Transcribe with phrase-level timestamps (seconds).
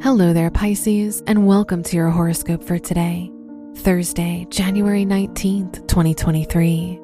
[0.00, 3.32] Hello there, Pisces, and welcome to your horoscope for today,
[3.78, 7.00] Thursday, January 19th, 2023.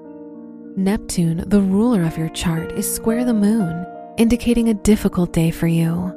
[0.77, 3.85] Neptune, the ruler of your chart, is square the moon,
[4.17, 6.13] indicating a difficult day for you.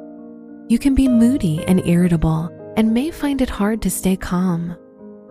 [0.68, 4.76] You can be moody and irritable and may find it hard to stay calm.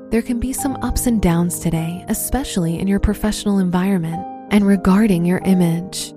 [0.10, 4.22] There can be some ups and downs today, especially in your professional environment
[4.52, 6.14] and regarding your image.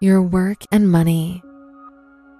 [0.00, 1.42] Your work and money.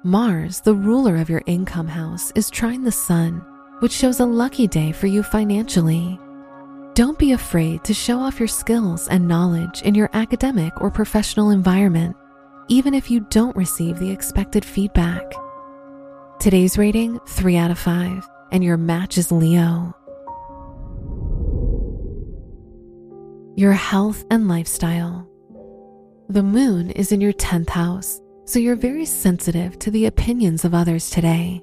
[0.07, 3.45] Mars, the ruler of your income house, is trine the sun,
[3.81, 6.17] which shows a lucky day for you financially.
[6.95, 11.51] Don't be afraid to show off your skills and knowledge in your academic or professional
[11.51, 12.15] environment,
[12.69, 15.25] even if you don't receive the expected feedback.
[16.39, 19.93] Today's rating 3 out of 5, and your match is Leo.
[23.57, 25.29] Your health and lifestyle.
[26.29, 30.73] The moon is in your 10th house, so you're very sensitive to the opinions of
[30.73, 31.61] others today.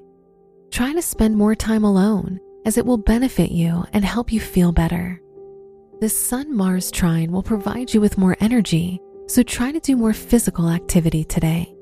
[0.70, 4.70] Try to spend more time alone as it will benefit you and help you feel
[4.70, 5.20] better.
[6.00, 10.12] This Sun Mars trine will provide you with more energy, so try to do more
[10.12, 11.74] physical activity today.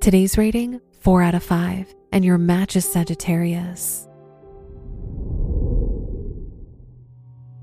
[0.00, 4.06] Today's rating 4 out of 5, and your match is Sagittarius.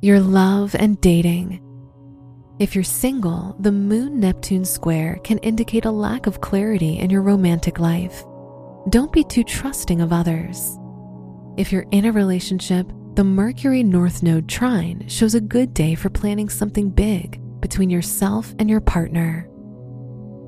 [0.01, 1.61] Your love and dating.
[2.59, 7.21] If you're single, the Moon Neptune square can indicate a lack of clarity in your
[7.21, 8.25] romantic life.
[8.89, 10.77] Don't be too trusting of others.
[11.55, 16.09] If you're in a relationship, the Mercury North Node trine shows a good day for
[16.09, 19.49] planning something big between yourself and your partner.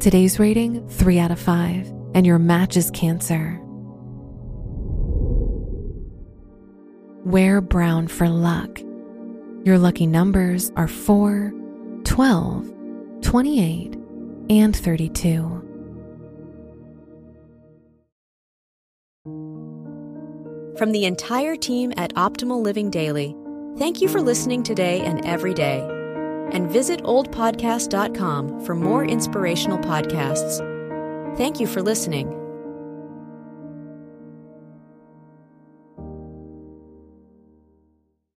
[0.01, 3.57] Today's rating 3 out of 5, and your match is Cancer.
[7.23, 8.81] Wear brown for luck.
[9.63, 11.53] Your lucky numbers are 4,
[12.11, 12.69] 12,
[13.21, 13.95] 28,
[14.49, 15.41] and 32.
[20.77, 23.33] From the entire team at Optimal Living Daily,
[23.77, 25.79] thank you for listening today and every day.
[26.51, 30.57] And visit oldpodcast.com for more inspirational podcasts.
[31.37, 32.40] Thank you for listening.